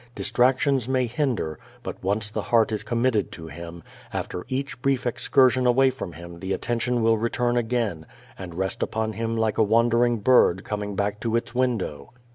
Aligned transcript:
Distractions 0.15 0.89
may 0.89 1.05
hinder, 1.05 1.59
but 1.83 2.03
once 2.03 2.31
the 2.31 2.41
heart 2.41 2.71
is 2.71 2.81
committed 2.81 3.31
to 3.33 3.45
Him, 3.49 3.83
after 4.11 4.47
each 4.49 4.81
brief 4.81 5.05
excursion 5.05 5.67
away 5.67 5.91
from 5.91 6.13
Him 6.13 6.39
the 6.39 6.53
attention 6.53 7.03
will 7.03 7.19
return 7.19 7.55
again 7.55 8.07
and 8.35 8.55
rest 8.55 8.81
upon 8.81 9.13
Him 9.13 9.37
like 9.37 9.59
a 9.59 9.63
wandering 9.63 10.17
bird 10.17 10.63
coming 10.63 10.95
back 10.95 11.19
to 11.19 11.35
its 11.35 11.53
window. 11.53 12.13